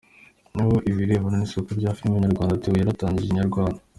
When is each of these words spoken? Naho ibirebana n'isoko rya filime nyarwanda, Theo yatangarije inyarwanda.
Naho 0.55 0.75
ibirebana 0.89 1.37
n'isoko 1.39 1.69
rya 1.79 1.91
filime 1.97 2.17
nyarwanda, 2.21 2.59
Theo 2.61 2.75
yatangarije 2.89 3.31
inyarwanda. 3.31 3.79